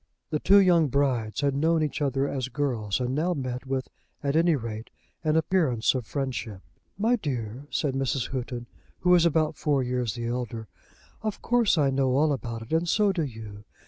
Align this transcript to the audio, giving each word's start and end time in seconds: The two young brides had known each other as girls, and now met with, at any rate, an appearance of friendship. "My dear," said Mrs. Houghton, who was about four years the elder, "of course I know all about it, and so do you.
The 0.31 0.39
two 0.39 0.57
young 0.57 0.87
brides 0.87 1.41
had 1.41 1.53
known 1.53 1.83
each 1.83 2.01
other 2.01 2.27
as 2.27 2.47
girls, 2.47 2.99
and 2.99 3.13
now 3.13 3.35
met 3.35 3.67
with, 3.67 3.87
at 4.23 4.35
any 4.35 4.55
rate, 4.55 4.89
an 5.23 5.35
appearance 5.35 5.93
of 5.93 6.07
friendship. 6.07 6.63
"My 6.97 7.17
dear," 7.17 7.67
said 7.69 7.93
Mrs. 7.93 8.29
Houghton, 8.31 8.65
who 9.01 9.11
was 9.11 9.27
about 9.27 9.57
four 9.57 9.83
years 9.83 10.15
the 10.15 10.25
elder, 10.25 10.67
"of 11.21 11.43
course 11.43 11.77
I 11.77 11.91
know 11.91 12.15
all 12.15 12.33
about 12.33 12.63
it, 12.63 12.73
and 12.73 12.89
so 12.89 13.11
do 13.11 13.21
you. 13.23 13.63